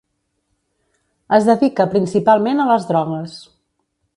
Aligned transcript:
Es 1.37 1.45
dedica 1.49 1.87
principalment 1.93 2.63
a 2.65 2.69
les 2.73 2.89
drogues. 2.93 3.37